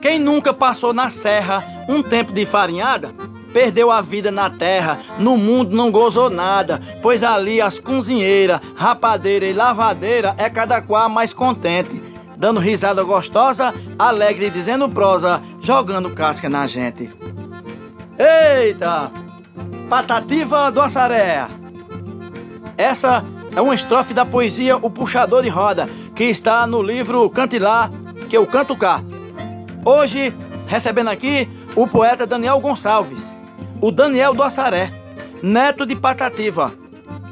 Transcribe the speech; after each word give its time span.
Quem 0.00 0.18
nunca 0.18 0.52
passou 0.52 0.92
na 0.92 1.08
serra 1.08 1.64
um 1.88 2.02
tempo 2.02 2.32
de 2.32 2.44
farinhada, 2.44 3.14
perdeu 3.52 3.90
a 3.90 4.02
vida 4.02 4.30
na 4.30 4.50
terra, 4.50 4.98
no 5.18 5.36
mundo 5.36 5.76
não 5.76 5.92
gozou 5.92 6.28
nada, 6.28 6.80
pois 7.00 7.22
ali 7.22 7.60
as 7.60 7.78
cozinheiras, 7.78 8.60
rapadeira 8.74 9.46
e 9.46 9.52
lavadeira 9.52 10.34
é 10.38 10.50
cada 10.50 10.82
qual 10.82 11.08
mais 11.08 11.32
contente, 11.32 12.02
dando 12.36 12.58
risada 12.58 13.04
gostosa, 13.04 13.72
alegre 13.98 14.50
dizendo 14.50 14.88
prosa, 14.88 15.40
jogando 15.60 16.10
casca 16.10 16.48
na 16.48 16.66
gente. 16.66 17.08
Eita! 18.18 19.10
Patativa 19.88 20.70
do 20.70 20.80
Assaré. 20.80 21.61
Essa 22.76 23.24
é 23.54 23.60
uma 23.60 23.74
estrofe 23.74 24.14
da 24.14 24.24
poesia 24.24 24.76
O 24.76 24.90
Puxador 24.90 25.42
de 25.42 25.48
Roda, 25.48 25.88
que 26.14 26.24
está 26.24 26.66
no 26.66 26.82
livro 26.82 27.28
Cante 27.30 27.58
Lá, 27.58 27.90
que 28.28 28.36
eu 28.36 28.46
canto 28.46 28.76
cá, 28.76 29.02
Hoje, 29.84 30.32
recebendo 30.68 31.10
aqui 31.10 31.48
o 31.74 31.88
poeta 31.88 32.24
Daniel 32.24 32.60
Gonçalves, 32.60 33.34
o 33.80 33.90
Daniel 33.90 34.32
do 34.32 34.44
Assaré, 34.44 34.92
neto 35.42 35.84
de 35.84 35.96
Patativa, 35.96 36.72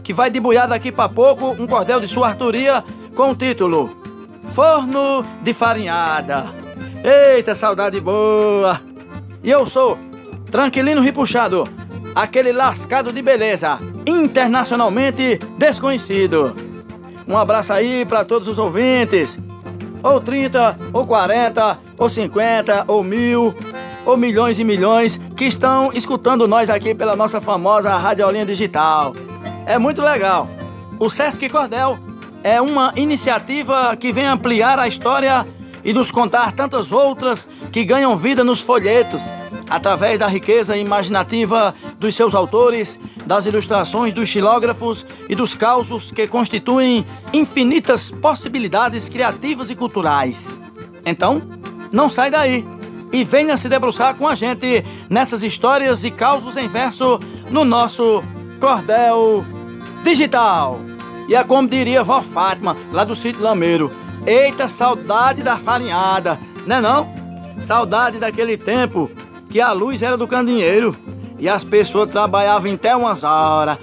que 0.03 0.13
vai 0.13 0.31
debulhar 0.31 0.67
daqui 0.67 0.91
para 0.91 1.09
pouco 1.09 1.51
um 1.51 1.65
cordel 1.65 2.01
de 2.01 2.09
sua 2.09 2.29
Arturia 2.29 2.83
com 3.15 3.31
o 3.31 3.37
título 3.37 3.97
Forno 4.53 5.25
de 5.43 5.55
Farinhada. 5.55 6.47
Eita, 7.05 7.55
saudade 7.55 8.01
boa! 8.01 8.81
E 9.45 9.49
eu 9.49 9.65
sou 9.65 9.97
Tranquilino 10.51 11.01
Ripuxado, 11.01 11.69
aquele 12.15 12.53
lascado 12.53 13.13
de 13.13 13.23
beleza, 13.23 13.79
internacionalmente 14.07 15.39
desconhecido. 15.57 16.55
Um 17.27 17.37
abraço 17.37 17.73
aí 17.73 18.05
para 18.05 18.25
todos 18.25 18.49
os 18.49 18.59
ouvintes 18.59 19.39
ou 20.03 20.21
30, 20.21 20.79
ou 20.93 21.07
40, 21.07 21.79
ou 21.99 22.09
50, 22.09 22.85
ou 22.89 23.05
mil, 23.05 23.55
ou 24.05 24.17
milhões 24.17 24.59
e 24.59 24.65
milhões 24.65 25.21
que 25.37 25.45
estão 25.45 25.93
escutando 25.93 26.49
nós 26.49 26.71
aqui 26.71 26.95
pela 26.95 27.15
nossa 27.15 27.41
famosa 27.41 27.95
radiolinha 27.97 28.47
digital. 28.47 29.13
É 29.67 29.79
muito 29.79 30.03
legal. 30.03 30.49
O 30.99 31.09
Sesc 31.09 31.49
Cordel 31.49 31.99
é 32.43 32.61
uma 32.61 32.93
iniciativa 32.97 33.95
que 33.97 34.13
vem 34.13 34.27
ampliar 34.27 34.79
a 34.79 34.89
história 34.89 35.47
e 35.85 35.93
nos 35.93 36.11
contar 36.11 36.53
tantas 36.53 36.93
outras 36.93 37.47
que 37.73 37.85
ganham 37.85 38.17
vida 38.17 38.45
nos 38.45 38.61
folhetos, 38.61 39.31
através 39.71 40.19
da 40.19 40.27
riqueza 40.27 40.77
imaginativa 40.77 41.73
dos 41.99 42.17
seus 42.17 42.35
autores, 42.35 42.99
das 43.25 43.47
ilustrações 43.47 44.13
dos 44.13 44.29
xilógrafos 44.29 45.07
e 45.29 45.35
dos 45.37 45.55
causos 45.55 46.11
que 46.11 46.27
constituem 46.27 47.07
infinitas 47.33 48.11
possibilidades 48.11 49.09
criativas 49.09 49.71
e 49.71 49.77
culturais. 49.77 50.61
Então, 51.07 51.41
não 51.93 52.11
sai 52.11 52.33
daí 52.33 52.65
e 53.13 53.25
venha 53.25 53.57
se 53.57 53.69
debruçar 53.69 54.17
com 54.17 54.27
a 54.27 54.35
gente 54.35 54.85
nessas 55.09 55.43
histórias 55.43 56.05
e 56.05 56.11
causos 56.11 56.57
em 56.57 56.69
verso 56.69 57.21
no 57.49 57.65
nosso 57.65 58.23
Cordel 58.61 59.45
Digital. 60.03 60.81
E 61.29 61.35
é 61.35 61.45
como 61.45 61.69
diria 61.69 62.03
vó 62.03 62.21
Fátima, 62.23 62.77
lá 62.91 63.05
do 63.05 63.15
sítio 63.15 63.43
Lameiro. 63.43 63.93
Eita, 64.27 64.69
saudade 64.69 65.43
da 65.43 65.57
farinhada, 65.57 66.39
né 66.67 66.81
não? 66.81 67.09
Saudade 67.61 68.19
daquele 68.19 68.57
tempo 68.57 69.11
que 69.51 69.61
a 69.61 69.73
luz 69.73 70.01
era 70.01 70.17
do 70.17 70.29
candinheiro 70.29 70.97
e 71.39 71.49
as 71.49 71.65
pessoas 71.65 72.09
trabalhavam 72.09 72.73
até 72.73 72.95
umas 72.95 73.25
horas. 73.25 73.79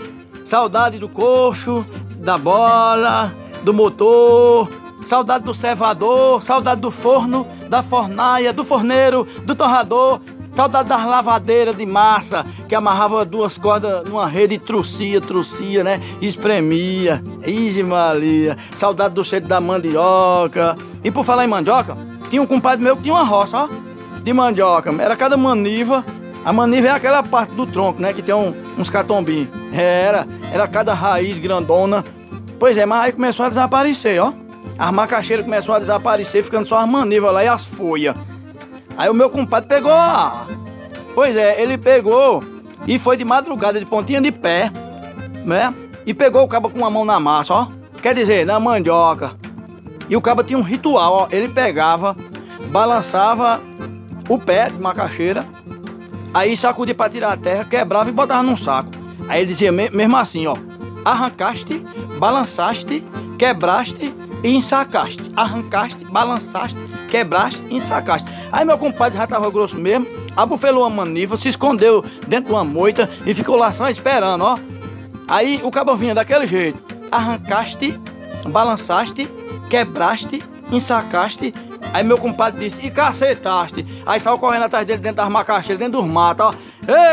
Saudade 0.46 0.98
do 0.98 1.10
coxo, 1.10 1.86
da 2.18 2.38
bola, 2.38 3.34
do 3.64 3.74
motor, 3.74 4.70
saudade 5.04 5.44
do 5.44 5.54
cevador, 5.54 6.42
saudade 6.42 6.80
do 6.80 6.90
forno, 6.90 7.46
da 7.70 7.84
fornaia, 7.84 8.54
do 8.54 8.64
forneiro, 8.64 9.28
do 9.44 9.54
torrador, 9.54 10.22
saudade 10.54 10.88
das 10.88 11.06
lavadeiras 11.06 11.76
de 11.76 11.86
massa 11.86 12.46
que 12.70 12.74
amarrava 12.74 13.26
duas 13.26 13.58
cordas 13.58 14.06
numa 14.06 14.26
rede 14.26 14.56
e 14.56 14.60
trucia, 14.60 15.20
trucia, 15.20 15.84
né? 15.84 16.02
Espremia. 16.22 17.22
Ige 17.46 17.84
Maria. 17.84 18.58
Saudade 18.74 19.16
do 19.16 19.24
cheiro 19.24 19.48
da 19.48 19.60
mandioca. 19.60 20.78
E 21.04 21.12
por 21.12 21.26
falar 21.26 21.44
em 21.44 21.50
mandioca, 21.50 21.98
tinha 22.30 22.42
um 22.42 22.48
compadre 22.48 22.82
meu 22.82 22.96
que 22.96 23.04
tinha 23.04 23.16
uma 23.16 23.26
roça, 23.26 23.58
ó 23.58 23.97
de 24.28 24.34
mandioca. 24.34 24.94
Era 25.02 25.16
cada 25.16 25.38
maniva. 25.38 26.06
A 26.44 26.52
maniva 26.52 26.88
é 26.88 26.92
aquela 26.92 27.24
parte 27.24 27.54
do 27.54 27.66
tronco, 27.66 28.02
né? 28.02 28.12
Que 28.14 28.22
tem 28.22 28.36
um, 28.36 28.54
uns 28.78 28.90
catombinhos. 28.90 29.48
Era, 29.74 30.28
era 30.52 30.68
cada 30.68 30.94
raiz 30.94 31.40
grandona. 31.40 32.04
Pois 32.60 32.78
é, 32.78 32.86
mas 32.86 33.06
aí 33.06 33.12
começou 33.14 33.46
a 33.46 33.50
desaparecer, 33.50 34.22
ó. 34.22 34.34
As 34.78 34.92
macaxeiras 34.92 35.46
começaram 35.46 35.76
a 35.76 35.80
desaparecer, 35.80 36.44
ficando 36.44 36.68
só 36.68 36.78
as 36.78 36.88
manivas 36.88 37.34
lá 37.34 37.44
e 37.44 37.48
as 37.48 37.66
folhas. 37.66 38.16
Aí 38.98 39.10
o 39.10 39.14
meu 39.14 39.30
compadre 39.30 39.70
pegou 39.70 39.92
a... 39.92 40.46
Pois 41.16 41.36
é, 41.36 41.62
ele 41.62 41.78
pegou 41.78 42.44
e 42.86 43.00
foi 43.00 43.18
de 43.18 43.26
madrugada, 43.26 43.80
de 43.80 43.86
pontinha 43.86 44.22
de 44.22 44.32
pé, 44.32 44.72
né? 45.46 45.74
E 46.06 46.14
pegou 46.14 46.44
o 46.44 46.48
cabo 46.48 46.70
com 46.70 46.78
uma 46.78 46.90
mão 46.90 47.06
na 47.06 47.20
massa, 47.20 47.54
ó. 47.54 47.68
Quer 48.02 48.14
dizer, 48.14 48.46
na 48.46 48.60
mandioca. 48.60 49.32
E 50.10 50.16
o 50.16 50.22
cabo 50.22 50.44
tinha 50.44 50.60
um 50.60 50.64
ritual, 50.64 51.14
ó. 51.14 51.28
Ele 51.32 51.48
pegava, 51.48 52.16
balançava 52.72 53.60
o 54.28 54.38
pé 54.38 54.70
de 54.70 54.80
macaxeira, 54.80 55.46
aí 56.34 56.56
sacudia 56.56 56.94
para 56.94 57.10
tirar 57.10 57.34
a 57.34 57.38
terra, 57.38 57.66
quebrava 57.66 58.10
e 58.10 58.14
botava 58.14 58.44
num 58.44 58.58
saco. 58.58 58.92
Aí 59.28 59.42
ele 59.42 59.52
dizia 59.52 59.72
mesmo 59.72 60.18
assim, 60.18 60.48
ó, 60.48 60.56
arrancaste, 61.04 61.86
balançaste, 62.20 63.04
quebraste 63.38 64.14
e 64.44 64.56
ensacaste. 64.56 65.32
Arrancaste, 65.36 66.06
balançaste, 66.06 66.78
quebraste 67.10 67.64
e 67.70 67.76
ensacaste. 67.76 68.30
Aí 68.52 68.66
meu 68.66 68.78
compadre 68.78 69.18
já 69.18 69.24
estava 69.26 69.50
grosso 69.50 69.78
mesmo, 69.78 70.08
abufelou 70.36 70.84
a 70.86 70.90
maniva, 70.90 71.38
se 71.38 71.50
escondeu 71.50 72.04
dentro 72.28 72.48
de 72.48 72.52
uma 72.54 72.64
moita 72.64 73.10
e 73.26 73.34
ficou 73.34 73.56
lá 73.56 73.72
só 73.72 73.90
esperando, 73.90 74.44
ó. 74.44 74.58
Aí 75.28 75.60
o 75.64 75.72
cabo 75.72 75.96
vinha 75.96 76.16
daquele 76.16 76.48
jeito. 76.48 76.80
Arrancaste, 77.12 78.00
balançaste, 78.46 79.28
quebraste, 79.70 80.44
ensacaste 80.72 81.54
Aí 81.94 82.04
meu 82.04 82.18
compadre 82.18 82.60
disse, 82.60 82.86
e 82.86 82.92
cacetaste. 82.92 83.86
Aí 84.06 84.20
saiu 84.20 84.38
correndo 84.38 84.66
atrás 84.66 84.86
dele 84.86 85.02
dentro 85.02 85.18
das 85.18 85.30
macaxeiras, 85.30 85.80
dentro 85.80 86.02
dos 86.02 86.10
matos, 86.10 86.46
ó. 86.48 86.54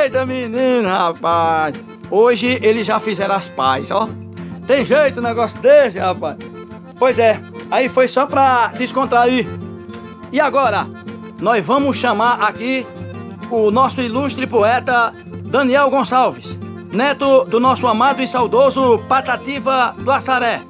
Eita 0.03 0.27
menino, 0.27 0.89
rapaz. 0.89 1.75
Hoje 2.11 2.59
eles 2.63 2.87
já 2.87 3.01
fizeram 3.01 3.35
as 3.35 3.49
paz, 3.49 3.91
ó. 3.91 4.09
Tem 4.67 4.85
jeito 4.85 5.21
um 5.21 5.23
negócio 5.23 5.61
desse, 5.61 5.99
rapaz. 5.99 6.37
Pois 6.99 7.19
é, 7.19 7.41
aí 7.71 7.89
foi 7.89 8.09
só 8.09 8.27
pra 8.27 8.69
descontrair. 8.69 9.47
E 10.31 10.41
agora, 10.41 10.87
nós 11.41 11.65
vamos 11.65 11.97
chamar 11.97 12.43
aqui 12.43 12.87
o 13.51 13.71
nosso 13.71 14.01
ilustre 14.01 14.47
poeta 14.47 15.13
Daniel 15.45 15.91
Gonçalves, 15.91 16.59
neto 16.93 17.45
do 17.45 17.61
nosso 17.61 17.87
amado 17.87 18.23
e 18.23 18.27
saudoso 18.27 18.99
Patativa 19.09 19.95
do 19.99 20.11
Assaré. 20.11 20.63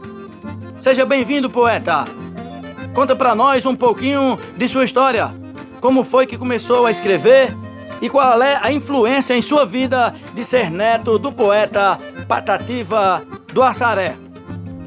Seja 0.78 1.06
bem-vindo, 1.06 1.49
poeta. 1.49 2.04
Conta 2.94 3.16
para 3.16 3.34
nós 3.34 3.66
um 3.66 3.75
pouquinho 3.75 4.38
de 4.56 4.69
sua 4.69 4.84
história. 4.84 5.34
Como 5.81 6.05
foi 6.05 6.27
que 6.27 6.38
começou 6.38 6.87
a 6.87 6.93
escrever 6.93 7.55
e 8.00 8.09
qual 8.09 8.41
é 8.41 8.59
a 8.62 8.72
influência 8.72 9.34
em 9.34 9.43
sua 9.43 9.66
vida 9.66 10.15
de 10.32 10.44
ser 10.44 10.71
neto 10.71 11.19
do 11.19 11.33
poeta 11.33 11.99
Patativa 12.28 13.22
do 13.53 13.65
Assaré? 13.65 14.16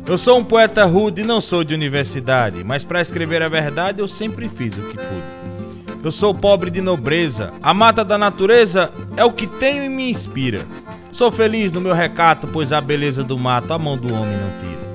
Eu 0.06 0.18
sou 0.18 0.40
um 0.40 0.44
poeta 0.44 0.86
rude 0.86 1.22
e 1.22 1.26
não 1.26 1.42
sou 1.42 1.66
de 1.66 1.74
universidade, 1.74 2.64
mas 2.64 2.82
para 2.86 3.02
escrever 3.02 3.44
a 3.44 3.50
verdade 3.50 4.02
eu 4.02 4.08
sempre 4.08 4.48
fiz 4.48 4.78
o 4.78 4.82
que 4.84 4.96
pude. 4.96 6.02
Eu 6.02 6.12
sou 6.12 6.34
pobre 6.34 6.72
de 6.72 6.80
nobreza, 6.80 7.52
a 7.62 7.74
mata 7.74 8.06
da 8.06 8.18
natureza 8.18 8.90
é 9.18 9.26
o 9.26 9.34
que 9.34 9.46
tenho 9.46 9.84
e 9.84 9.90
me 9.90 10.10
inspira. 10.10 10.66
Sou 11.12 11.30
feliz 11.30 11.74
no 11.74 11.82
meu 11.82 11.94
recato, 11.94 12.48
pois 12.48 12.72
a 12.72 12.80
beleza 12.80 13.22
do 13.22 13.38
mato 13.38 13.74
a 13.74 13.78
mão 13.78 13.98
do 13.98 14.14
homem 14.14 14.38
não 14.38 14.60
tira. 14.60 14.87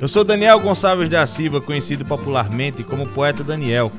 Eu 0.00 0.06
sou 0.06 0.22
Daniel 0.22 0.60
Gonçalves 0.60 1.08
da 1.08 1.26
Silva, 1.26 1.60
conhecido 1.60 2.04
popularmente 2.04 2.84
como 2.84 3.08
Poeta 3.08 3.42
Daniel. 3.42 3.90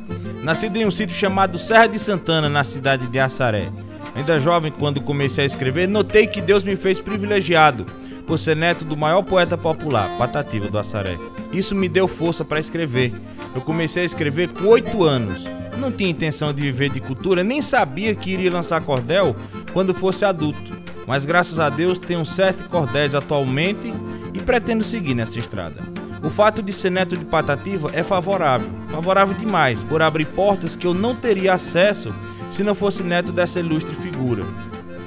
Nascido 0.41 0.77
em 0.77 0.85
um 0.85 0.91
sítio 0.91 1.13
chamado 1.13 1.59
Serra 1.59 1.87
de 1.87 1.99
Santana, 1.99 2.47
na 2.47 2.63
cidade 2.63 3.05
de 3.07 3.19
Assaré. 3.19 3.69
Ainda 4.15 4.39
jovem, 4.39 4.71
quando 4.71 5.01
comecei 5.01 5.43
a 5.43 5.47
escrever, 5.47 5.89
notei 5.89 6.25
que 6.25 6.39
Deus 6.39 6.63
me 6.63 6.77
fez 6.77 7.01
privilegiado 7.01 7.85
por 8.25 8.39
ser 8.39 8.55
neto 8.55 8.85
do 8.85 8.95
maior 8.95 9.23
poeta 9.23 9.57
popular, 9.57 10.09
Patativa 10.17 10.69
do 10.69 10.79
Assaré. 10.79 11.17
Isso 11.51 11.75
me 11.75 11.89
deu 11.89 12.07
força 12.07 12.45
para 12.45 12.61
escrever. 12.61 13.11
Eu 13.53 13.59
comecei 13.59 14.03
a 14.03 14.05
escrever 14.05 14.47
com 14.49 14.67
oito 14.67 15.03
anos. 15.03 15.43
Não 15.77 15.91
tinha 15.91 16.09
intenção 16.09 16.53
de 16.53 16.61
viver 16.61 16.89
de 16.91 17.01
cultura, 17.01 17.43
nem 17.43 17.61
sabia 17.61 18.15
que 18.15 18.31
iria 18.31 18.51
lançar 18.51 18.79
cordel 18.81 19.35
quando 19.73 19.93
fosse 19.93 20.23
adulto. 20.23 20.79
Mas 21.05 21.25
graças 21.25 21.59
a 21.59 21.69
Deus 21.69 21.99
tenho 21.99 22.25
sete 22.25 22.63
cordéis 22.63 23.13
atualmente 23.13 23.91
e 24.39 24.41
pretendo 24.41 24.83
seguir 24.83 25.13
nessa 25.13 25.37
estrada. 25.37 25.81
O 26.23 26.29
fato 26.29 26.61
de 26.61 26.73
ser 26.73 26.89
neto 26.89 27.15
de 27.15 27.25
Patativa 27.25 27.89
é 27.93 28.03
favorável, 28.03 28.69
favorável 28.89 29.35
demais, 29.35 29.83
por 29.83 30.01
abrir 30.01 30.25
portas 30.25 30.75
que 30.75 30.87
eu 30.87 30.93
não 30.93 31.15
teria 31.15 31.53
acesso 31.53 32.13
se 32.49 32.63
não 32.63 32.73
fosse 32.73 33.03
neto 33.03 33.31
dessa 33.31 33.59
ilustre 33.59 33.95
figura. 33.95 34.43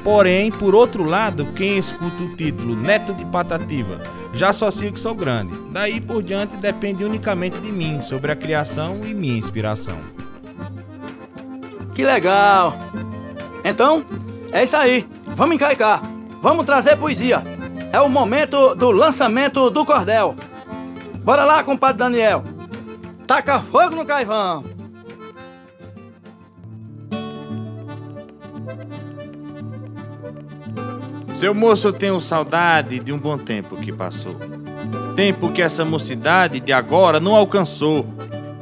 Porém, 0.05 0.51
por 0.51 0.75
outro 0.75 1.05
lado, 1.05 1.47
quem 1.55 1.79
escuta 1.79 2.23
o 2.23 2.35
título 2.35 2.75
Neto 2.75 3.15
de 3.15 3.25
Patativa 3.27 4.01
já 4.35 4.49
associa 4.49 4.91
que 4.91 4.99
sou 4.99 5.15
grande. 5.15 5.55
Daí 5.71 6.01
por 6.01 6.23
diante 6.23 6.57
depende 6.57 7.05
unicamente 7.05 7.59
de 7.59 7.71
mim 7.71 8.01
sobre 8.01 8.33
a 8.33 8.37
criação 8.37 9.01
e 9.05 9.15
minha 9.15 9.37
inspiração. 9.37 9.99
Que 11.95 12.05
legal! 12.05 12.77
Então, 13.65 14.05
é 14.51 14.65
isso 14.65 14.77
aí. 14.77 15.07
Vamos 15.37 15.55
encaicar. 15.55 16.03
Vamos 16.41 16.67
trazer 16.67 16.97
poesia. 16.97 17.52
É 17.93 18.01
o 18.01 18.09
momento 18.09 18.75
do 18.75 18.91
lançamento 18.91 19.69
do 19.69 19.85
cordel. 19.85 20.35
Bora 21.23 21.45
lá, 21.45 21.63
compadre 21.63 21.99
Daniel. 21.99 22.43
Taca 23.27 23.61
fogo 23.61 23.95
no 23.95 24.07
caivão. 24.07 24.65
Seu 31.35 31.55
moço, 31.55 31.89
eu 31.89 31.93
tenho 31.93 32.19
saudade 32.19 32.99
de 32.99 33.13
um 33.13 33.19
bom 33.19 33.37
tempo 33.37 33.77
que 33.77 33.93
passou. 33.93 34.37
Tempo 35.15 35.53
que 35.53 35.61
essa 35.61 35.85
mocidade 35.85 36.61
de 36.61 36.73
agora 36.73 37.21
não 37.21 37.37
alcançou. 37.37 38.07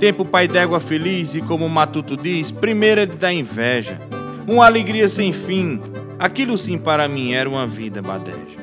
Tempo 0.00 0.24
pai 0.24 0.48
d'égua 0.48 0.80
feliz 0.80 1.34
e 1.34 1.40
como 1.40 1.66
o 1.66 1.70
Matuto 1.70 2.16
diz, 2.16 2.50
primeira 2.50 3.06
de 3.06 3.16
dar 3.16 3.32
inveja. 3.32 4.00
Uma 4.48 4.66
alegria 4.66 5.08
sem 5.08 5.32
fim. 5.32 5.80
Aquilo 6.18 6.58
sim 6.58 6.78
para 6.78 7.06
mim 7.06 7.32
era 7.32 7.48
uma 7.48 7.66
vida 7.66 8.02
badeja. 8.02 8.59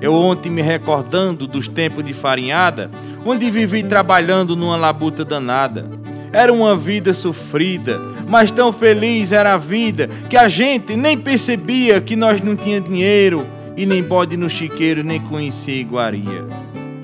Eu 0.00 0.14
ontem 0.14 0.50
me 0.50 0.62
recordando 0.62 1.46
dos 1.46 1.68
tempos 1.68 2.04
de 2.04 2.14
farinhada, 2.14 2.90
onde 3.24 3.50
vivi 3.50 3.82
trabalhando 3.82 4.56
numa 4.56 4.76
labuta 4.76 5.24
danada. 5.24 5.84
Era 6.32 6.52
uma 6.52 6.76
vida 6.76 7.12
sofrida, 7.12 8.00
mas 8.26 8.50
tão 8.50 8.72
feliz 8.72 9.32
era 9.32 9.54
a 9.54 9.58
vida 9.58 10.08
que 10.28 10.36
a 10.36 10.48
gente 10.48 10.96
nem 10.96 11.18
percebia 11.18 12.00
que 12.00 12.16
nós 12.16 12.40
não 12.40 12.56
tinha 12.56 12.80
dinheiro 12.80 13.46
e 13.76 13.84
nem 13.84 14.02
bode 14.02 14.36
no 14.36 14.48
chiqueiro 14.48 15.02
nem 15.02 15.20
conhecia 15.20 15.74
iguaria. 15.74 16.44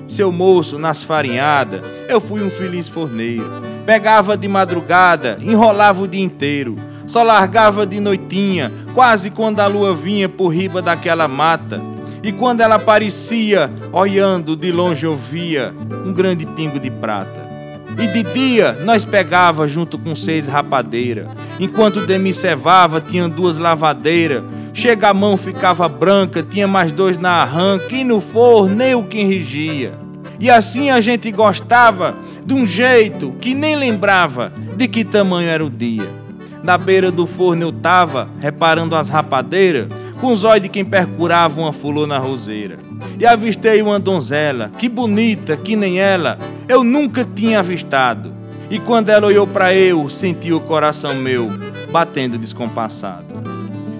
Seu 0.07 0.31
moço, 0.31 0.79
nas 0.79 1.03
farinhadas, 1.03 1.81
eu 2.07 2.21
fui 2.21 2.41
um 2.41 2.49
feliz 2.49 2.87
forneiro. 2.87 3.61
Pegava 3.85 4.37
de 4.37 4.47
madrugada, 4.47 5.37
enrolava 5.41 6.01
o 6.01 6.07
dia 6.07 6.23
inteiro. 6.23 6.75
Só 7.05 7.23
largava 7.23 7.85
de 7.85 7.99
noitinha, 7.99 8.71
quase 8.93 9.29
quando 9.29 9.59
a 9.59 9.67
lua 9.67 9.93
vinha 9.93 10.27
por 10.27 10.47
riba 10.49 10.81
daquela 10.81 11.27
mata. 11.27 11.81
E 12.27 12.33
quando 12.33 12.59
ela 12.59 12.75
aparecia, 12.75 13.71
olhando 13.93 14.57
de 14.57 14.69
longe 14.69 15.05
eu 15.05 15.15
via 15.15 15.73
um 16.05 16.11
grande 16.11 16.45
pingo 16.45 16.77
de 16.77 16.91
prata. 16.91 17.47
E 17.97 18.05
de 18.05 18.21
dia 18.33 18.73
nós 18.83 19.05
pegava 19.05 19.65
junto 19.65 19.97
com 19.97 20.13
seis 20.13 20.45
rapadeiras. 20.45 21.29
Enquanto 21.57 22.05
de 22.05 22.17
me 22.17 22.33
cevava, 22.33 22.99
tinha 22.99 23.29
duas 23.29 23.57
lavadeiras. 23.57 24.43
Chega 24.73 25.07
a 25.07 25.13
mão 25.13 25.37
ficava 25.37 25.87
branca, 25.87 26.43
tinha 26.43 26.67
mais 26.67 26.91
dois 26.91 27.17
na 27.17 27.31
arranca. 27.31 27.95
E 27.95 28.03
no 28.03 28.19
forno 28.19 28.75
nem 28.75 28.93
o 28.93 29.03
que 29.03 29.23
regia. 29.23 29.93
E 30.37 30.49
assim 30.49 30.89
a 30.89 30.99
gente 30.99 31.31
gostava 31.31 32.13
de 32.45 32.53
um 32.53 32.65
jeito 32.65 33.37
que 33.39 33.53
nem 33.53 33.73
lembrava 33.77 34.51
de 34.75 34.85
que 34.89 35.05
tamanho 35.05 35.47
era 35.47 35.63
o 35.63 35.69
dia. 35.69 36.09
Na 36.61 36.77
beira 36.77 37.09
do 37.09 37.25
forno 37.25 37.63
eu 37.63 37.71
tava, 37.71 38.27
reparando 38.41 38.97
as 38.97 39.07
rapadeiras, 39.07 39.87
com 40.19 40.27
os 40.27 40.43
olhos 40.43 40.63
de 40.63 40.69
quem 40.69 40.83
percurava 40.83 41.59
uma 41.59 41.73
fulô 41.73 42.07
na 42.07 42.17
roseira 42.17 42.79
e 43.19 43.25
avistei 43.25 43.81
uma 43.81 43.99
donzela, 43.99 44.71
que 44.77 44.87
bonita, 44.87 45.57
que 45.57 45.75
nem 45.75 45.99
ela, 45.99 46.37
eu 46.67 46.83
nunca 46.83 47.25
tinha 47.25 47.59
avistado. 47.59 48.33
E 48.69 48.79
quando 48.79 49.09
ela 49.09 49.27
olhou 49.27 49.47
para 49.47 49.73
eu, 49.73 50.09
senti 50.09 50.51
o 50.51 50.59
coração 50.59 51.15
meu 51.15 51.49
batendo 51.89 52.37
descompassado. 52.37 53.25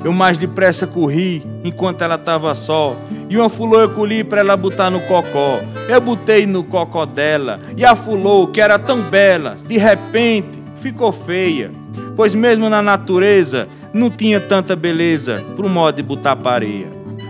Eu 0.03 0.11
mais 0.11 0.37
depressa 0.37 0.85
corri, 0.85 1.41
enquanto 1.63 2.01
ela 2.01 2.15
estava 2.15 2.53
só, 2.53 2.95
e 3.29 3.37
uma 3.37 3.49
fulô 3.49 3.79
eu 3.79 3.89
colhi 3.89 4.23
para 4.23 4.41
ela 4.41 4.55
botar 4.55 4.89
no 4.89 4.99
cocó. 5.01 5.59
Eu 5.87 5.99
botei 6.01 6.45
no 6.45 6.63
cocó 6.63 7.05
dela, 7.05 7.59
e 7.75 7.83
a 7.83 7.95
fulô, 7.95 8.47
que 8.47 8.61
era 8.61 8.77
tão 8.77 9.01
bela, 9.01 9.57
de 9.67 9.77
repente 9.77 10.57
ficou 10.79 11.11
feia, 11.11 11.71
pois 12.15 12.35
mesmo 12.35 12.69
na 12.69 12.81
natureza 12.81 13.67
não 13.97 14.09
tinha 14.09 14.39
tanta 14.39 14.75
beleza 14.75 15.43
pro 15.55 15.67
modo 15.67 15.95
de 15.95 16.03
botar 16.03 16.35
pareia. 16.35 16.87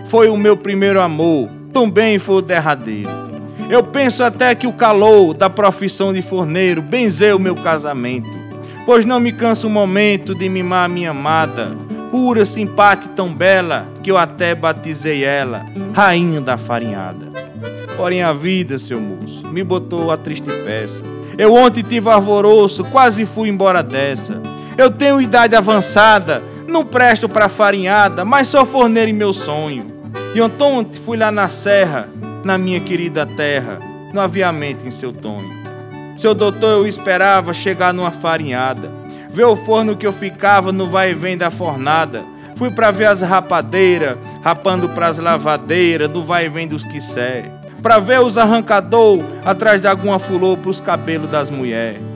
Foi 0.09 0.29
o 0.29 0.37
meu 0.37 0.55
primeiro 0.55 1.01
amor, 1.01 1.49
também 1.73 2.19
foi 2.19 2.35
o 2.35 2.41
derradeiro. 2.41 3.09
Eu 3.69 3.83
penso 3.83 4.23
até 4.23 4.53
que 4.55 4.67
o 4.67 4.73
calor 4.73 5.33
da 5.33 5.49
profissão 5.49 6.13
de 6.13 6.21
forneiro 6.21 6.81
benzeu 6.81 7.37
meu 7.37 7.55
casamento, 7.55 8.37
pois 8.85 9.05
não 9.05 9.19
me 9.19 9.31
cansa 9.31 9.67
o 9.67 9.69
momento 9.69 10.33
de 10.33 10.47
mimar 10.47 10.85
a 10.85 10.87
minha 10.87 11.11
amada, 11.11 11.71
pura, 12.09 12.45
simpática 12.45 13.13
tão 13.13 13.33
bela, 13.33 13.87
que 14.01 14.09
eu 14.09 14.17
até 14.17 14.55
batizei 14.55 15.23
ela, 15.23 15.65
rainha 15.93 16.39
da 16.39 16.57
farinhada. 16.57 17.27
Porém 17.97 18.21
a 18.21 18.31
vida, 18.31 18.77
seu 18.77 19.01
moço, 19.01 19.45
me 19.51 19.63
botou 19.63 20.11
a 20.11 20.17
triste 20.17 20.49
peça. 20.63 21.03
Eu 21.37 21.53
ontem 21.53 21.83
tive 21.83 22.09
alvoroço, 22.09 22.83
quase 22.85 23.25
fui 23.25 23.49
embora 23.49 23.83
dessa. 23.83 24.41
Eu 24.77 24.89
tenho 24.89 25.19
idade 25.19 25.55
avançada, 25.55 26.41
não 26.67 26.85
presto 26.85 27.29
para 27.29 27.49
farinhada, 27.49 28.25
mas 28.25 28.47
sou 28.49 28.65
forneiro 28.65 29.09
em 29.09 29.13
meu 29.13 29.33
sonho. 29.33 29.87
E 30.35 30.41
ontem 30.41 30.99
fui 31.03 31.17
lá 31.17 31.31
na 31.31 31.49
serra, 31.49 32.09
na 32.43 32.57
minha 32.57 32.79
querida 32.79 33.25
terra, 33.25 33.79
no 34.13 34.19
aviamento 34.21 34.85
em 34.85 34.91
seu 34.91 35.11
tonho. 35.11 35.55
Seu 36.17 36.33
doutor, 36.33 36.79
eu 36.79 36.87
esperava 36.87 37.53
chegar 37.53 37.93
numa 37.93 38.11
farinhada, 38.11 38.89
ver 39.29 39.45
o 39.45 39.55
forno 39.55 39.95
que 39.95 40.05
eu 40.05 40.13
ficava 40.13 40.71
no 40.71 40.87
vai 40.87 41.11
e 41.11 41.13
vem 41.13 41.37
da 41.37 41.49
fornada. 41.49 42.23
Fui 42.55 42.71
para 42.71 42.89
ver 42.89 43.05
as 43.05 43.21
rapadeiras, 43.21 44.17
rapando 44.43 44.89
pras 44.89 45.19
lavadeiras, 45.19 46.09
do 46.09 46.23
vai 46.23 46.47
e 46.47 46.49
vem 46.49 46.67
dos 46.67 46.83
quissé. 46.83 47.45
Para 47.83 47.99
ver 47.99 48.19
os 48.19 48.37
arrancador 48.37 49.19
atrás 49.45 49.81
de 49.81 49.87
alguma 49.87 50.17
fulô 50.17 50.57
pros 50.57 50.81
cabelos 50.81 51.29
das 51.29 51.51
mulheres. 51.51 52.06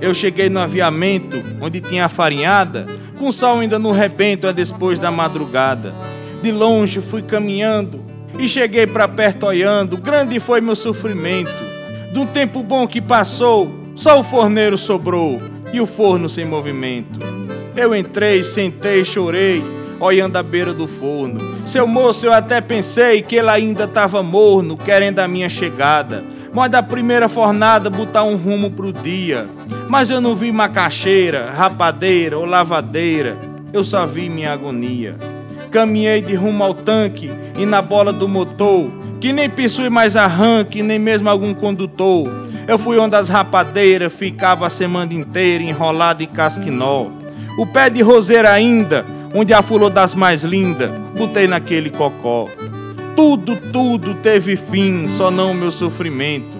Eu 0.00 0.14
cheguei 0.14 0.48
no 0.48 0.60
aviamento, 0.60 1.42
onde 1.60 1.80
tinha 1.80 2.04
a 2.04 2.08
farinhada, 2.08 2.86
com 3.18 3.28
o 3.28 3.32
sol 3.32 3.58
ainda 3.58 3.78
no 3.78 3.90
rebento, 3.90 4.46
a 4.46 4.52
depois 4.52 4.98
da 4.98 5.10
madrugada. 5.10 5.92
De 6.42 6.52
longe 6.52 7.00
fui 7.00 7.22
caminhando 7.22 8.00
e 8.38 8.48
cheguei 8.48 8.86
para 8.86 9.08
perto 9.08 9.46
olhando. 9.46 9.96
Grande 9.96 10.38
foi 10.38 10.60
meu 10.60 10.76
sofrimento. 10.76 11.52
De 12.12 12.18
um 12.18 12.26
tempo 12.26 12.62
bom 12.62 12.86
que 12.86 13.00
passou, 13.00 13.70
só 13.96 14.20
o 14.20 14.24
forneiro 14.24 14.78
sobrou 14.78 15.42
e 15.72 15.80
o 15.80 15.86
forno 15.86 16.28
sem 16.28 16.44
movimento. 16.44 17.18
Eu 17.76 17.94
entrei, 17.94 18.42
sentei, 18.44 19.04
chorei, 19.04 19.62
olhando 20.00 20.36
a 20.36 20.42
beira 20.42 20.72
do 20.72 20.86
forno. 20.86 21.38
Seu 21.66 21.86
moço, 21.86 22.24
eu 22.24 22.32
até 22.32 22.60
pensei 22.60 23.22
que 23.22 23.36
ele 23.36 23.50
ainda 23.50 23.84
estava 23.84 24.22
morno, 24.22 24.76
querendo 24.76 25.18
a 25.18 25.28
minha 25.28 25.48
chegada. 25.48 26.24
Mas 26.52 26.70
da 26.70 26.82
primeira 26.82 27.28
fornada 27.28 27.90
botar 27.90 28.24
um 28.24 28.36
rumo 28.36 28.70
pro 28.70 28.92
dia. 28.92 29.46
Mas 29.88 30.10
eu 30.10 30.20
não 30.20 30.34
vi 30.34 30.50
macaxeira, 30.50 31.50
rapadeira 31.50 32.38
ou 32.38 32.44
lavadeira. 32.44 33.36
Eu 33.72 33.84
só 33.84 34.06
vi 34.06 34.28
minha 34.28 34.52
agonia. 34.52 35.16
Caminhei 35.70 36.22
de 36.22 36.34
rumo 36.34 36.64
ao 36.64 36.72
tanque 36.72 37.30
e 37.58 37.66
na 37.66 37.82
bola 37.82 38.12
do 38.12 38.26
motor, 38.26 38.90
que 39.20 39.32
nem 39.32 39.50
possui 39.50 39.90
mais 39.90 40.16
arranque, 40.16 40.82
nem 40.82 40.98
mesmo 40.98 41.28
algum 41.28 41.52
condutor. 41.52 42.26
Eu 42.66 42.78
fui 42.78 42.98
onde 42.98 43.16
as 43.16 43.28
rapadeiras 43.28 44.12
ficava 44.12 44.66
a 44.66 44.70
semana 44.70 45.12
inteira 45.12 45.62
enrolado 45.64 46.22
em 46.22 46.26
casquinó. 46.26 47.06
O 47.58 47.66
pé 47.66 47.90
de 47.90 48.02
roseira 48.02 48.50
ainda, 48.50 49.04
onde 49.34 49.52
a 49.52 49.62
flor 49.62 49.90
das 49.90 50.14
mais 50.14 50.44
lindas, 50.44 50.90
botei 51.16 51.46
naquele 51.46 51.90
cocó. 51.90 52.46
Tudo, 53.18 53.56
tudo 53.56 54.14
teve 54.14 54.56
fim, 54.56 55.08
só 55.08 55.28
não 55.28 55.50
o 55.50 55.54
meu 55.54 55.72
sofrimento 55.72 56.56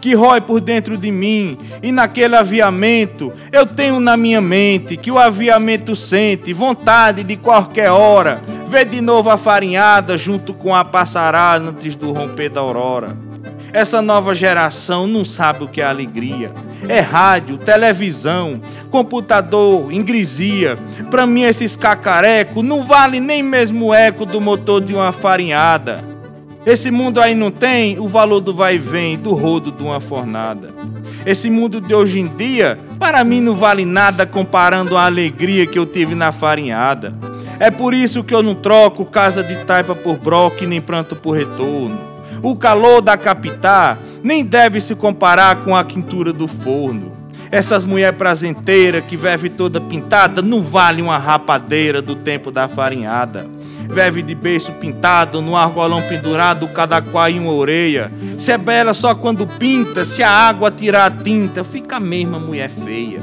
que 0.00 0.12
rói 0.12 0.40
por 0.40 0.60
dentro 0.60 0.96
de 0.96 1.10
mim, 1.10 1.56
e 1.82 1.92
naquele 1.92 2.34
aviamento 2.34 3.32
eu 3.52 3.64
tenho 3.64 4.00
na 4.00 4.16
minha 4.16 4.40
mente 4.40 4.96
que 4.96 5.10
o 5.10 5.18
aviamento 5.18 5.94
sente 5.94 6.52
vontade 6.52 7.22
de 7.22 7.36
qualquer 7.36 7.92
hora 7.92 8.42
ver 8.66 8.86
de 8.86 9.00
novo 9.00 9.30
a 9.30 9.36
farinhada 9.36 10.18
junto 10.18 10.52
com 10.52 10.74
a 10.74 10.84
passarada 10.84 11.68
antes 11.68 11.94
do 11.94 12.10
romper 12.10 12.48
da 12.50 12.60
aurora. 12.60 13.29
Essa 13.72 14.02
nova 14.02 14.34
geração 14.34 15.06
não 15.06 15.24
sabe 15.24 15.64
o 15.64 15.68
que 15.68 15.80
é 15.80 15.84
alegria. 15.84 16.52
É 16.88 17.00
rádio, 17.00 17.56
televisão, 17.56 18.60
computador, 18.90 19.92
ingresia. 19.92 20.76
Para 21.10 21.26
mim 21.26 21.42
esses 21.42 21.76
cacareco 21.76 22.62
não 22.62 22.84
vale 22.84 23.20
nem 23.20 23.42
mesmo 23.42 23.86
o 23.86 23.94
eco 23.94 24.26
do 24.26 24.40
motor 24.40 24.80
de 24.80 24.94
uma 24.94 25.12
farinhada. 25.12 26.02
Esse 26.66 26.90
mundo 26.90 27.20
aí 27.20 27.34
não 27.34 27.50
tem 27.50 27.98
o 27.98 28.06
valor 28.06 28.40
do 28.40 28.52
vai 28.52 28.74
e 28.74 28.78
vem, 28.78 29.16
do 29.16 29.32
rodo 29.32 29.72
de 29.72 29.82
uma 29.82 30.00
fornada. 30.00 30.74
Esse 31.24 31.48
mundo 31.48 31.80
de 31.80 31.94
hoje 31.94 32.18
em 32.18 32.26
dia, 32.26 32.78
para 32.98 33.22
mim 33.24 33.40
não 33.40 33.54
vale 33.54 33.84
nada 33.84 34.26
comparando 34.26 34.96
a 34.96 35.06
alegria 35.06 35.66
que 35.66 35.78
eu 35.78 35.86
tive 35.86 36.14
na 36.14 36.32
farinhada. 36.32 37.14
É 37.58 37.70
por 37.70 37.94
isso 37.94 38.24
que 38.24 38.34
eu 38.34 38.42
não 38.42 38.54
troco 38.54 39.04
casa 39.04 39.42
de 39.42 39.54
taipa 39.64 39.94
por 39.94 40.18
broque, 40.18 40.66
nem 40.66 40.80
pranto 40.80 41.14
por 41.14 41.32
retorno. 41.32 42.09
O 42.42 42.56
calor 42.56 43.00
da 43.02 43.16
capital 43.16 43.98
nem 44.22 44.44
deve 44.44 44.80
se 44.80 44.94
comparar 44.94 45.56
com 45.64 45.76
a 45.76 45.84
quintura 45.84 46.32
do 46.32 46.48
forno. 46.48 47.12
Essas 47.50 47.84
mulher 47.84 48.12
prazenteiras 48.12 49.04
que 49.04 49.16
vive 49.16 49.50
toda 49.50 49.80
pintada 49.80 50.40
não 50.40 50.62
vale 50.62 51.02
uma 51.02 51.18
rapadeira 51.18 52.00
do 52.00 52.14
tempo 52.14 52.50
da 52.50 52.68
farinhada. 52.68 53.46
Veve 53.88 54.22
de 54.22 54.36
beiço 54.36 54.70
pintado, 54.72 55.42
no 55.42 55.56
argolão 55.56 56.00
pendurado, 56.02 56.68
cada 56.68 57.02
qual 57.02 57.28
em 57.28 57.40
uma 57.40 57.52
orelha. 57.52 58.10
Se 58.38 58.52
é 58.52 58.58
bela 58.58 58.94
só 58.94 59.16
quando 59.16 59.48
pinta, 59.48 60.04
se 60.04 60.22
a 60.22 60.30
água 60.30 60.70
tirar 60.70 61.06
a 61.06 61.10
tinta, 61.10 61.64
fica 61.64 61.96
a 61.96 62.00
mesma 62.00 62.38
mulher 62.38 62.70
feia. 62.70 63.20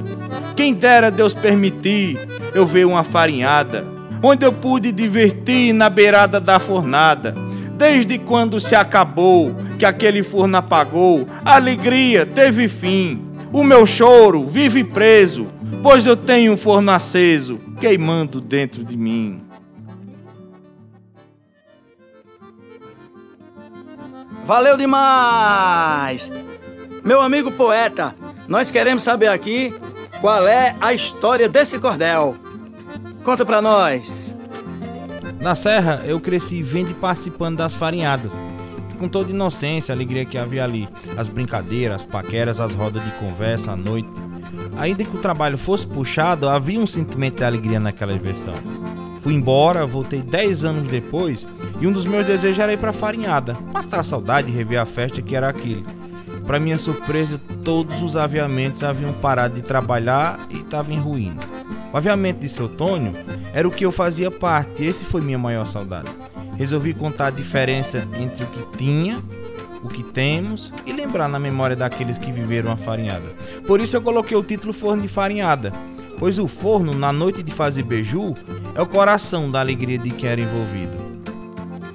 Quem 0.57 0.73
dera 0.73 1.09
Deus 1.09 1.33
permitir 1.33 2.19
eu 2.53 2.65
ver 2.65 2.85
uma 2.85 3.03
farinhada, 3.03 3.85
onde 4.21 4.45
eu 4.45 4.51
pude 4.51 4.91
divertir 4.91 5.71
na 5.73 5.89
beirada 5.89 6.39
da 6.39 6.59
fornada. 6.59 7.46
Desde 7.77 8.17
quando 8.17 8.59
se 8.59 8.75
acabou, 8.75 9.55
que 9.77 9.85
aquele 9.85 10.23
forno 10.23 10.57
apagou, 10.57 11.27
a 11.45 11.55
alegria 11.55 12.25
teve 12.25 12.67
fim. 12.67 13.21
O 13.53 13.63
meu 13.63 13.85
choro 13.85 14.45
vive 14.45 14.83
preso, 14.83 15.47
pois 15.83 16.05
eu 16.05 16.17
tenho 16.17 16.53
um 16.53 16.57
forno 16.57 16.91
aceso 16.91 17.59
queimando 17.79 18.41
dentro 18.41 18.83
de 18.83 18.97
mim. 18.97 19.43
Valeu 24.43 24.75
demais! 24.75 26.31
Meu 27.03 27.21
amigo 27.21 27.51
poeta, 27.51 28.15
nós 28.47 28.71
queremos 28.71 29.03
saber 29.03 29.27
aqui 29.27 29.73
qual 30.19 30.47
é 30.47 30.75
a 30.81 30.93
história 30.93 31.47
desse 31.47 31.77
cordel. 31.77 32.35
Conta 33.23 33.45
pra 33.45 33.61
nós. 33.61 34.35
Na 35.39 35.55
Serra, 35.55 36.01
eu 36.05 36.19
cresci 36.19 36.61
vendo 36.61 36.91
e 36.91 36.93
participando 36.93 37.57
das 37.57 37.75
farinhadas. 37.75 38.33
Com 38.97 39.07
toda 39.07 39.31
inocência, 39.31 39.93
alegria 39.93 40.25
que 40.25 40.37
havia 40.37 40.63
ali. 40.63 40.89
As 41.15 41.29
brincadeiras, 41.29 42.01
as 42.01 42.03
paqueras, 42.03 42.59
as 42.59 42.73
rodas 42.73 43.03
de 43.03 43.11
conversa 43.11 43.71
à 43.71 43.75
noite. 43.75 44.09
Ainda 44.77 45.03
que 45.03 45.15
o 45.15 45.21
trabalho 45.21 45.57
fosse 45.57 45.85
puxado, 45.85 46.49
havia 46.49 46.79
um 46.79 46.87
sentimento 46.87 47.37
de 47.37 47.43
alegria 47.43 47.79
naquela 47.79 48.13
diversão. 48.13 48.55
Fui 49.21 49.33
embora, 49.33 49.85
voltei 49.85 50.21
10 50.21 50.63
anos 50.63 50.87
depois 50.87 51.45
e 51.79 51.85
um 51.85 51.91
dos 51.91 52.05
meus 52.05 52.25
desejos 52.25 52.59
era 52.59 52.73
ir 52.73 52.77
para 52.77 52.93
farinhada, 52.93 53.57
matar 53.73 53.99
a 53.99 54.03
saudade 54.03 54.49
e 54.49 54.55
rever 54.55 54.79
a 54.79 54.85
festa 54.85 55.21
que 55.21 55.35
era 55.35 55.49
aquilo. 55.49 55.85
Para 56.45 56.59
minha 56.59 56.77
surpresa, 56.77 57.39
todos 57.63 58.01
os 58.01 58.15
aviamentos 58.15 58.81
haviam 58.81 59.13
parado 59.13 59.55
de 59.55 59.61
trabalhar 59.61 60.47
e 60.49 60.59
estavam 60.59 60.95
em 60.95 60.99
ruína. 60.99 61.56
O 61.91 61.97
aviamento 61.97 62.39
de 62.41 62.49
seu 62.49 62.67
Tônio 62.67 63.13
era 63.53 63.67
o 63.67 63.71
que 63.71 63.85
eu 63.85 63.91
fazia 63.91 64.29
parte, 64.29 64.83
esse 64.83 65.05
foi 65.05 65.21
minha 65.21 65.37
maior 65.37 65.65
saudade. 65.65 66.09
Resolvi 66.57 66.93
contar 66.93 67.27
a 67.27 67.31
diferença 67.31 68.07
entre 68.19 68.43
o 68.43 68.47
que 68.47 68.77
tinha, 68.77 69.23
o 69.83 69.87
que 69.87 70.03
temos 70.03 70.71
e 70.85 70.91
lembrar 70.91 71.27
na 71.27 71.39
memória 71.39 71.75
daqueles 71.75 72.17
que 72.17 72.31
viveram 72.31 72.71
a 72.71 72.77
farinhada. 72.77 73.27
Por 73.65 73.79
isso 73.79 73.95
eu 73.95 74.01
coloquei 74.01 74.35
o 74.35 74.43
título 74.43 74.73
Forno 74.73 75.01
de 75.01 75.07
Farinhada 75.07 75.71
pois 76.19 76.39
o 76.39 76.47
forno, 76.47 76.93
na 76.93 77.13
noite 77.13 77.43
de 77.43 77.51
fazer 77.51 77.83
beiju, 77.83 78.35
é 78.75 78.81
o 78.81 78.87
coração 78.87 79.49
da 79.49 79.59
alegria 79.59 79.97
de 79.97 80.11
quem 80.11 80.29
era 80.29 80.41
envolvido. 80.41 80.97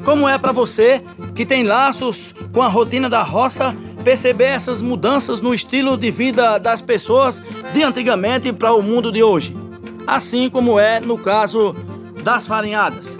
Como 0.04 0.28
é 0.28 0.36
para 0.38 0.52
você 0.52 1.02
que 1.34 1.46
tem 1.46 1.62
laços 1.62 2.34
com 2.52 2.62
a 2.62 2.68
rotina 2.68 3.08
da 3.08 3.22
roça 3.22 3.76
perceber 4.02 4.46
essas 4.46 4.82
mudanças 4.82 5.40
no 5.40 5.54
estilo 5.54 5.96
de 5.96 6.10
vida 6.10 6.58
das 6.58 6.80
pessoas 6.80 7.42
de 7.72 7.82
antigamente 7.84 8.52
para 8.52 8.72
o 8.72 8.82
mundo 8.82 9.12
de 9.12 9.22
hoje? 9.22 9.61
Assim 10.06 10.50
como 10.50 10.78
é 10.78 11.00
no 11.00 11.16
caso 11.16 11.74
das 12.22 12.46
farinhadas. 12.46 13.18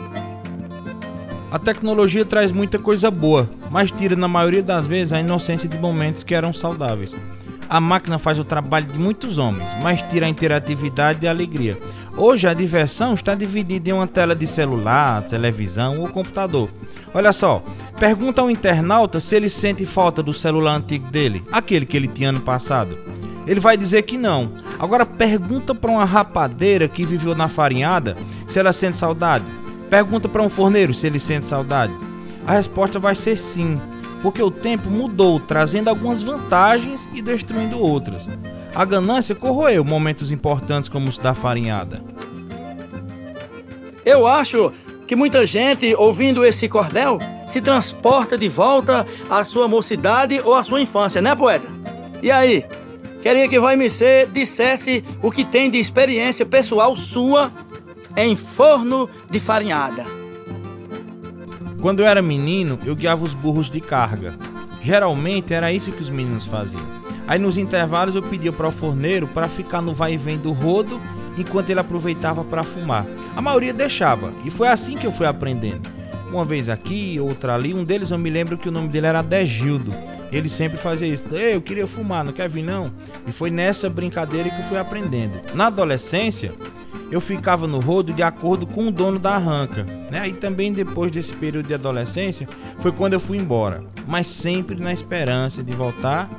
A 1.50 1.58
tecnologia 1.58 2.24
traz 2.24 2.50
muita 2.50 2.78
coisa 2.78 3.10
boa, 3.10 3.48
mas 3.70 3.90
tira 3.90 4.16
na 4.16 4.26
maioria 4.26 4.62
das 4.62 4.86
vezes 4.86 5.12
a 5.12 5.20
inocência 5.20 5.68
de 5.68 5.76
momentos 5.76 6.24
que 6.24 6.34
eram 6.34 6.52
saudáveis. 6.52 7.14
A 7.68 7.80
máquina 7.80 8.18
faz 8.18 8.38
o 8.38 8.44
trabalho 8.44 8.86
de 8.86 8.98
muitos 8.98 9.38
homens, 9.38 9.68
mas 9.82 10.02
tira 10.02 10.26
a 10.26 10.28
interatividade 10.28 11.24
e 11.24 11.28
a 11.28 11.30
alegria. 11.30 11.78
Hoje 12.16 12.46
a 12.46 12.54
diversão 12.54 13.14
está 13.14 13.34
dividida 13.34 13.90
em 13.90 13.92
uma 13.92 14.06
tela 14.06 14.34
de 14.34 14.46
celular, 14.46 15.22
televisão 15.22 16.00
ou 16.00 16.08
computador. 16.08 16.68
Olha 17.14 17.32
só, 17.32 17.62
pergunta 17.98 18.40
ao 18.40 18.50
internauta 18.50 19.20
se 19.20 19.36
ele 19.36 19.48
sente 19.48 19.86
falta 19.86 20.22
do 20.22 20.32
celular 20.32 20.74
antigo 20.74 21.10
dele, 21.10 21.42
aquele 21.50 21.86
que 21.86 21.96
ele 21.96 22.08
tinha 22.08 22.30
ano 22.30 22.40
passado. 22.40 22.96
Ele 23.46 23.60
vai 23.60 23.76
dizer 23.76 24.02
que 24.02 24.16
não. 24.16 24.52
Agora 24.78 25.04
pergunta 25.04 25.74
para 25.74 25.90
uma 25.90 26.04
rapadeira 26.04 26.88
que 26.88 27.04
viveu 27.04 27.34
na 27.34 27.48
farinhada 27.48 28.16
se 28.46 28.58
ela 28.58 28.72
sente 28.72 28.96
saudade. 28.96 29.44
Pergunta 29.90 30.28
para 30.28 30.42
um 30.42 30.48
forneiro 30.48 30.94
se 30.94 31.06
ele 31.06 31.18
sente 31.20 31.46
saudade. 31.46 31.92
A 32.46 32.52
resposta 32.52 32.98
vai 32.98 33.14
ser 33.14 33.36
sim 33.36 33.80
porque 34.22 34.40
o 34.40 34.50
tempo 34.50 34.88
mudou, 34.88 35.40
trazendo 35.40 35.88
algumas 35.88 36.22
vantagens 36.22 37.08
e 37.12 37.20
destruindo 37.20 37.78
outras. 37.78 38.26
A 38.72 38.84
ganância 38.84 39.34
corroeu 39.34 39.84
momentos 39.84 40.30
importantes 40.30 40.88
como 40.88 41.08
os 41.08 41.18
da 41.18 41.34
farinhada. 41.34 42.00
Eu 44.04 44.26
acho 44.26 44.72
que 45.06 45.16
muita 45.16 45.44
gente, 45.44 45.94
ouvindo 45.96 46.44
esse 46.44 46.68
cordel, 46.68 47.18
se 47.48 47.60
transporta 47.60 48.38
de 48.38 48.48
volta 48.48 49.06
à 49.28 49.44
sua 49.44 49.68
mocidade 49.68 50.40
ou 50.44 50.54
à 50.54 50.62
sua 50.62 50.80
infância, 50.80 51.20
né, 51.20 51.34
poeta? 51.34 51.68
E 52.22 52.30
aí? 52.30 52.64
Queria 53.22 53.48
que 53.48 53.60
Vai 53.60 53.74
MC 53.74 54.28
dissesse 54.32 55.04
o 55.22 55.30
que 55.30 55.44
tem 55.44 55.70
de 55.70 55.78
experiência 55.78 56.44
pessoal 56.44 56.96
sua 56.96 57.52
em 58.16 58.34
forno 58.34 59.08
de 59.30 59.38
farinhada. 59.38 60.04
Quando 61.80 62.00
eu 62.00 62.06
era 62.06 62.20
menino, 62.20 62.80
eu 62.84 62.96
guiava 62.96 63.24
os 63.24 63.32
burros 63.32 63.70
de 63.70 63.80
carga. 63.80 64.36
Geralmente 64.82 65.54
era 65.54 65.72
isso 65.72 65.92
que 65.92 66.02
os 66.02 66.10
meninos 66.10 66.44
faziam. 66.44 66.82
Aí 67.28 67.38
nos 67.38 67.56
intervalos 67.56 68.16
eu 68.16 68.22
pedia 68.24 68.52
para 68.52 68.66
o 68.66 68.72
forneiro 68.72 69.28
para 69.28 69.48
ficar 69.48 69.80
no 69.80 69.94
vai 69.94 70.14
e 70.14 70.16
vem 70.16 70.36
do 70.36 70.50
rodo 70.50 71.00
enquanto 71.38 71.70
ele 71.70 71.78
aproveitava 71.78 72.42
para 72.42 72.64
fumar. 72.64 73.06
A 73.36 73.40
maioria 73.40 73.72
deixava, 73.72 74.32
e 74.44 74.50
foi 74.50 74.66
assim 74.66 74.96
que 74.96 75.06
eu 75.06 75.12
fui 75.12 75.26
aprendendo. 75.26 75.88
Uma 76.32 76.44
vez 76.44 76.68
aqui, 76.68 77.20
outra 77.20 77.54
ali, 77.54 77.72
um 77.72 77.84
deles 77.84 78.10
eu 78.10 78.18
me 78.18 78.30
lembro 78.30 78.58
que 78.58 78.68
o 78.68 78.72
nome 78.72 78.88
dele 78.88 79.06
era 79.06 79.22
Degildo. 79.22 79.94
Ele 80.32 80.48
sempre 80.48 80.78
fazia 80.78 81.06
isso. 81.06 81.24
Ei, 81.30 81.54
eu 81.54 81.60
queria 81.60 81.86
fumar, 81.86 82.24
não 82.24 82.32
quer 82.32 82.48
vir 82.48 82.62
não? 82.62 82.90
E 83.26 83.32
foi 83.32 83.50
nessa 83.50 83.90
brincadeira 83.90 84.48
que 84.48 84.60
eu 84.60 84.64
fui 84.64 84.78
aprendendo. 84.78 85.34
Na 85.54 85.66
adolescência, 85.66 86.52
eu 87.10 87.20
ficava 87.20 87.66
no 87.66 87.78
rodo 87.78 88.14
de 88.14 88.22
acordo 88.22 88.66
com 88.66 88.86
o 88.86 88.90
dono 88.90 89.18
da 89.18 89.34
arranca. 89.34 89.84
Né? 90.10 90.30
E 90.30 90.32
também 90.32 90.72
depois 90.72 91.10
desse 91.10 91.34
período 91.34 91.66
de 91.66 91.74
adolescência 91.74 92.48
foi 92.78 92.90
quando 92.90 93.12
eu 93.12 93.20
fui 93.20 93.36
embora, 93.36 93.84
mas 94.06 94.26
sempre 94.26 94.76
na 94.76 94.92
esperança 94.92 95.62
de 95.62 95.72
voltar 95.72 96.30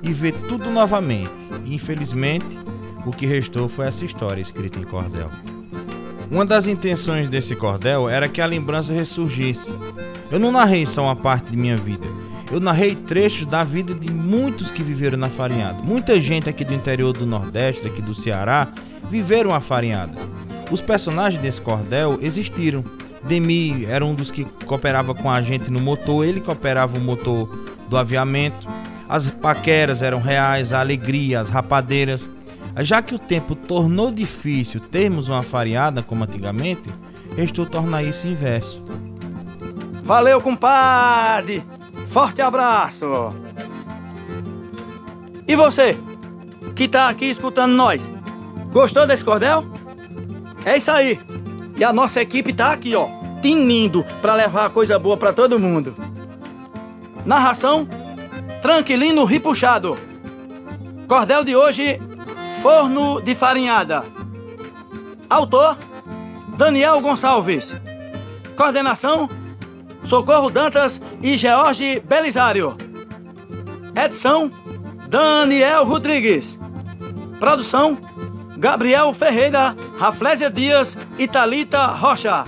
e 0.00 0.12
ver 0.12 0.32
tudo 0.48 0.70
novamente. 0.70 1.32
E, 1.66 1.74
infelizmente, 1.74 2.46
o 3.04 3.10
que 3.10 3.26
restou 3.26 3.68
foi 3.68 3.86
essa 3.86 4.04
história 4.04 4.40
escrita 4.40 4.78
em 4.78 4.84
cordel. 4.84 5.28
Uma 6.30 6.46
das 6.46 6.68
intenções 6.68 7.28
desse 7.28 7.56
cordel 7.56 8.08
era 8.08 8.28
que 8.28 8.40
a 8.40 8.46
lembrança 8.46 8.92
ressurgisse. 8.92 9.68
Eu 10.30 10.38
não 10.38 10.52
narrei 10.52 10.86
só 10.86 11.02
uma 11.02 11.16
parte 11.16 11.50
de 11.50 11.56
minha 11.56 11.76
vida. 11.76 12.06
Eu 12.50 12.58
narrei 12.58 12.96
trechos 12.96 13.46
da 13.46 13.62
vida 13.62 13.94
de 13.94 14.12
muitos 14.12 14.72
que 14.72 14.82
viveram 14.82 15.16
na 15.16 15.28
farinhada. 15.28 15.80
Muita 15.82 16.20
gente 16.20 16.50
aqui 16.50 16.64
do 16.64 16.74
interior 16.74 17.12
do 17.12 17.24
Nordeste, 17.24 17.86
aqui 17.86 18.02
do 18.02 18.12
Ceará, 18.12 18.68
viveram 19.08 19.54
a 19.54 19.60
farinhada. 19.60 20.18
Os 20.70 20.80
personagens 20.80 21.40
desse 21.40 21.60
cordel 21.60 22.18
existiram. 22.20 22.84
Demi 23.22 23.84
era 23.84 24.04
um 24.04 24.14
dos 24.14 24.30
que 24.30 24.44
cooperava 24.66 25.14
com 25.14 25.30
a 25.30 25.40
gente 25.42 25.70
no 25.70 25.80
motor, 25.80 26.24
ele 26.24 26.40
que 26.40 26.50
operava 26.50 26.96
o 26.96 27.00
motor 27.00 27.48
do 27.88 27.96
aviamento. 27.96 28.66
As 29.08 29.30
paqueras 29.30 30.02
eram 30.02 30.20
reais, 30.20 30.72
a 30.72 30.80
alegria, 30.80 31.40
as 31.40 31.50
rapadeiras. 31.50 32.28
Já 32.78 33.00
que 33.02 33.14
o 33.14 33.18
tempo 33.18 33.54
tornou 33.54 34.10
difícil 34.10 34.80
termos 34.80 35.28
uma 35.28 35.42
farinhada 35.42 36.02
como 36.02 36.24
antigamente, 36.24 36.88
restou 37.36 37.66
tornar 37.66 38.02
isso 38.02 38.26
inverso. 38.26 38.82
Valeu, 40.02 40.40
compadre! 40.40 41.62
Forte 42.10 42.42
abraço! 42.42 43.06
E 45.46 45.54
você, 45.54 45.96
que 46.74 46.84
está 46.84 47.08
aqui 47.08 47.26
escutando 47.26 47.72
nós? 47.72 48.10
Gostou 48.72 49.06
desse 49.06 49.24
cordel? 49.24 49.64
É 50.64 50.76
isso 50.76 50.90
aí. 50.90 51.20
E 51.76 51.84
a 51.84 51.92
nossa 51.92 52.20
equipe 52.20 52.52
tá 52.52 52.72
aqui, 52.72 52.96
ó, 52.96 53.06
tinindo 53.40 54.04
para 54.20 54.34
levar 54.34 54.70
coisa 54.70 54.98
boa 54.98 55.16
para 55.16 55.32
todo 55.32 55.58
mundo. 55.58 55.94
Narração: 57.24 57.88
Tranquilino 58.60 59.24
Ripuxado. 59.24 59.96
Cordel 61.06 61.44
de 61.44 61.54
hoje: 61.54 62.00
Forno 62.60 63.20
de 63.20 63.36
Farinhada. 63.36 64.04
Autor: 65.28 65.78
Daniel 66.56 67.00
Gonçalves. 67.00 67.76
Coordenação: 68.56 69.28
Socorro 70.04 70.50
Dantas 70.50 71.00
e 71.22 71.36
George 71.36 72.00
Belisário. 72.00 72.76
Edição: 73.94 74.50
Daniel 75.08 75.84
Rodrigues. 75.84 76.58
Produção: 77.38 77.98
Gabriel 78.56 79.12
Ferreira, 79.12 79.76
Raflésia 79.98 80.50
Dias 80.50 80.96
e 81.18 81.28
Talita 81.28 81.86
Rocha. 81.86 82.44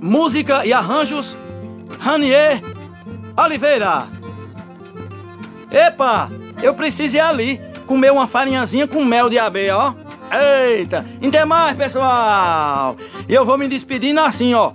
Música 0.00 0.64
e 0.64 0.72
arranjos, 0.72 1.36
Ranier 1.98 2.62
Oliveira. 3.36 4.06
Epa, 5.70 6.30
eu 6.62 6.74
preciso 6.74 7.16
ir 7.16 7.20
ali 7.20 7.60
comer 7.86 8.12
uma 8.12 8.26
farinhazinha 8.26 8.86
com 8.86 9.04
mel 9.04 9.28
de 9.28 9.38
abelha, 9.38 9.76
ó. 9.76 9.94
Eita, 10.28 11.06
até 11.24 11.44
mais, 11.44 11.76
pessoal. 11.76 12.96
E 13.28 13.34
eu 13.34 13.44
vou 13.44 13.56
me 13.56 13.68
despedindo 13.68 14.20
assim, 14.20 14.54
ó 14.54 14.72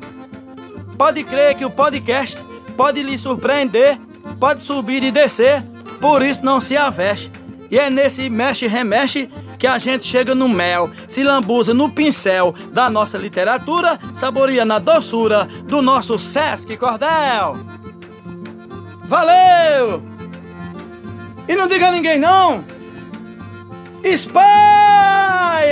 Pode 1.02 1.24
crer 1.24 1.56
que 1.56 1.66
o 1.66 1.72
podcast 1.72 2.40
pode 2.78 3.02
lhe 3.02 3.18
surpreender, 3.18 4.00
pode 4.40 4.62
subir 4.62 5.02
e 5.02 5.10
descer, 5.10 5.64
por 6.00 6.22
isso 6.22 6.46
não 6.46 6.62
se 6.62 6.78
aveste. 6.78 7.32
E 7.72 7.80
é 7.80 7.90
nesse 7.90 8.30
mexe-remexe 8.30 9.28
que 9.58 9.66
a 9.66 9.80
gente 9.80 10.06
chega 10.06 10.36
no 10.36 10.48
mel, 10.48 10.92
se 11.08 11.24
lambuza 11.24 11.74
no 11.74 11.90
pincel 11.90 12.54
da 12.72 12.88
nossa 12.88 13.18
literatura, 13.18 14.00
saboreando 14.14 14.74
a 14.74 14.78
doçura 14.78 15.46
do 15.66 15.82
nosso 15.82 16.20
Sesc 16.20 16.78
Cordel. 16.78 17.58
Valeu! 19.06 20.04
E 21.48 21.56
não 21.56 21.68
diga 21.68 21.88
a 21.88 21.92
ninguém 21.92 22.20
não! 22.20 22.64
Espalha! 24.04 25.72